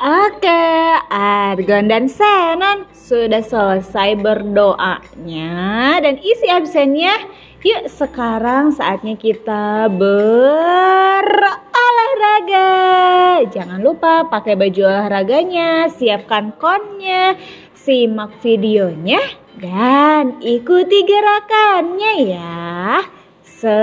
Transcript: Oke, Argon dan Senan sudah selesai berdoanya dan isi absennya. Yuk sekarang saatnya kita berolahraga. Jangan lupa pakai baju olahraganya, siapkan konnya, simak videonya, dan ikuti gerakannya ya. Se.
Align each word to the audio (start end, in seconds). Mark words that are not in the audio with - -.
Oke, 0.00 0.64
Argon 1.12 1.92
dan 1.92 2.08
Senan 2.08 2.88
sudah 2.96 3.44
selesai 3.44 4.16
berdoanya 4.16 6.00
dan 6.00 6.16
isi 6.24 6.48
absennya. 6.48 7.12
Yuk 7.60 7.92
sekarang 7.92 8.72
saatnya 8.72 9.20
kita 9.20 9.92
berolahraga. 9.92 12.72
Jangan 13.52 13.84
lupa 13.84 14.24
pakai 14.32 14.56
baju 14.56 14.88
olahraganya, 14.88 15.92
siapkan 15.92 16.56
konnya, 16.56 17.36
simak 17.76 18.40
videonya, 18.40 19.20
dan 19.60 20.40
ikuti 20.40 21.04
gerakannya 21.04 22.32
ya. 22.32 23.04
Se. 23.44 23.76